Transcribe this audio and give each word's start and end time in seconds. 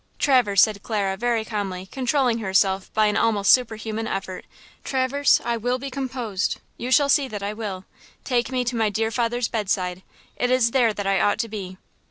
"Traverse," 0.17 0.63
said 0.63 0.81
Clara, 0.81 1.15
very 1.15 1.45
calmly, 1.45 1.85
controlling 1.85 2.39
herself 2.39 2.91
by 2.95 3.05
an 3.05 3.15
almost 3.15 3.51
superhuman 3.53 4.07
effort, 4.07 4.45
"Traverse, 4.83 5.39
I 5.45 5.57
will 5.57 5.77
be 5.77 5.91
composed; 5.91 6.59
you 6.75 6.89
shall 6.89 7.07
see 7.07 7.27
that 7.27 7.43
I 7.43 7.53
will; 7.53 7.85
take 8.23 8.51
me 8.51 8.63
to 8.63 8.75
my 8.75 8.89
dear 8.89 9.11
father's 9.11 9.47
bedside; 9.47 10.01
it 10.37 10.49
is 10.49 10.71
there 10.71 10.91
that 10.91 11.05
I 11.05 11.21
ought 11.21 11.37
to 11.37 11.47
be!" 11.47 11.77